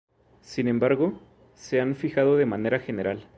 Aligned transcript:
Sin 0.41 0.67
embargo, 0.67 1.19
se 1.53 1.79
han 1.79 1.93
fijado 1.95 2.35
de 2.35 2.47
manera 2.47 2.79
general. 2.79 3.27